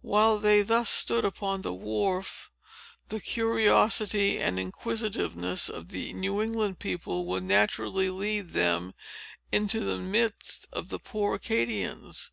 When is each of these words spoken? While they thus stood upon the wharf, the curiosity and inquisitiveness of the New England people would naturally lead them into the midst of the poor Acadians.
While 0.00 0.38
they 0.38 0.62
thus 0.62 0.88
stood 0.88 1.24
upon 1.24 1.62
the 1.62 1.74
wharf, 1.74 2.52
the 3.08 3.18
curiosity 3.18 4.38
and 4.38 4.60
inquisitiveness 4.60 5.68
of 5.68 5.88
the 5.88 6.12
New 6.12 6.40
England 6.40 6.78
people 6.78 7.24
would 7.24 7.42
naturally 7.42 8.08
lead 8.08 8.52
them 8.52 8.94
into 9.50 9.80
the 9.80 9.98
midst 9.98 10.68
of 10.72 10.88
the 10.90 11.00
poor 11.00 11.34
Acadians. 11.34 12.30